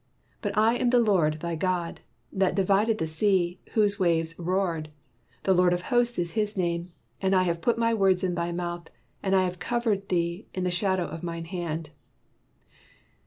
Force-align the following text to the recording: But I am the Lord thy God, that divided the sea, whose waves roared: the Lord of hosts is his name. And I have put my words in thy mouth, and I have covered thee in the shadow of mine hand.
But 0.41 0.57
I 0.57 0.77
am 0.77 0.89
the 0.89 0.97
Lord 0.99 1.41
thy 1.41 1.53
God, 1.55 2.01
that 2.33 2.55
divided 2.55 2.97
the 2.97 3.05
sea, 3.05 3.59
whose 3.73 3.99
waves 3.99 4.33
roared: 4.39 4.89
the 5.43 5.53
Lord 5.53 5.73
of 5.73 5.83
hosts 5.93 6.17
is 6.17 6.31
his 6.31 6.57
name. 6.57 6.91
And 7.21 7.35
I 7.35 7.43
have 7.43 7.61
put 7.61 7.77
my 7.77 7.93
words 7.93 8.23
in 8.23 8.33
thy 8.33 8.51
mouth, 8.51 8.87
and 9.21 9.35
I 9.35 9.43
have 9.43 9.59
covered 9.59 10.09
thee 10.09 10.47
in 10.55 10.63
the 10.63 10.71
shadow 10.71 11.05
of 11.05 11.21
mine 11.21 11.45
hand. 11.45 11.91